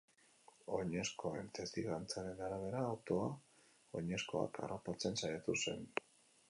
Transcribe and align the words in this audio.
Oinezkoen 0.77 1.51
testigantzaren 1.59 2.41
arabera, 2.47 2.81
autoa 2.95 3.29
oinezkoak 4.01 4.63
harrapatzen 4.65 5.25
saiatu 5.25 5.61
zen. 5.63 5.89